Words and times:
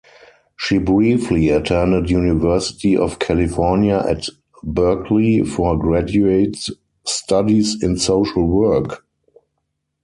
She 0.57 0.79
briefly 0.79 1.49
attended 1.49 2.09
University 2.09 2.97
of 2.97 3.19
California 3.19 4.03
at 4.09 4.29
Berkeley 4.63 5.43
for 5.43 5.77
graduate 5.77 6.57
studies 7.05 7.77
in 7.83 7.99
social 7.99 8.47
work. 8.47 9.05